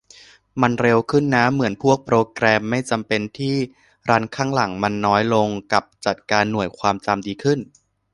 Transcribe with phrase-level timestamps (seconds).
[0.61, 3.55] มันเร็วขึ้นนะ เหมือนพวกโปรแกรมไม่จำเป็นที่
[4.09, 7.59] รันข้างหลังมันน้อยลง กับจัดการหน่วยความจำดีขึ้น